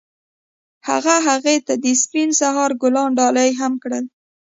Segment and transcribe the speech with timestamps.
[0.89, 4.05] هغه هغې ته د سپین سهار ګلان ډالۍ هم کړل.